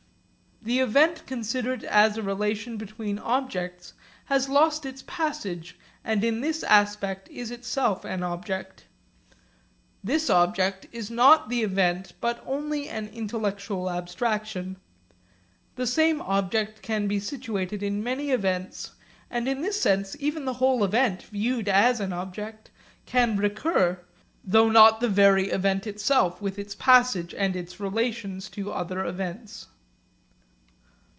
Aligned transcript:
The 0.63 0.77
event 0.79 1.25
considered 1.25 1.83
as 1.85 2.17
a 2.17 2.21
relation 2.21 2.77
between 2.77 3.17
objects 3.17 3.93
has 4.25 4.47
lost 4.47 4.85
its 4.85 5.03
passage 5.07 5.75
and 6.03 6.23
in 6.23 6.41
this 6.41 6.61
aspect 6.61 7.27
is 7.29 7.49
itself 7.49 8.05
an 8.05 8.21
object. 8.21 8.85
This 10.03 10.29
object 10.29 10.85
is 10.91 11.09
not 11.09 11.49
the 11.49 11.63
event 11.63 12.13
but 12.21 12.43
only 12.45 12.87
an 12.89 13.07
intellectual 13.07 13.89
abstraction. 13.89 14.77
The 15.77 15.87
same 15.87 16.21
object 16.21 16.83
can 16.83 17.07
be 17.07 17.19
situated 17.19 17.81
in 17.81 18.03
many 18.03 18.29
events; 18.29 18.91
and 19.31 19.47
in 19.47 19.61
this 19.63 19.81
sense 19.81 20.15
even 20.19 20.45
the 20.45 20.53
whole 20.61 20.83
event, 20.83 21.23
viewed 21.23 21.67
as 21.69 21.99
an 21.99 22.13
object, 22.13 22.69
can 23.07 23.35
recur, 23.35 23.99
though 24.43 24.69
not 24.69 24.99
the 24.99 25.09
very 25.09 25.49
event 25.49 25.87
itself 25.87 26.39
with 26.39 26.59
its 26.59 26.75
passage 26.75 27.33
and 27.33 27.55
its 27.55 27.79
relations 27.79 28.47
to 28.51 28.71
other 28.71 29.03
events. 29.03 29.65